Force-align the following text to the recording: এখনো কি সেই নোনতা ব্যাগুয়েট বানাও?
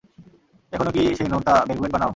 এখনো 0.73 0.91
কি 0.91 1.01
সেই 1.17 1.27
নোনতা 1.27 1.53
ব্যাগুয়েট 1.67 1.91
বানাও? 1.93 2.09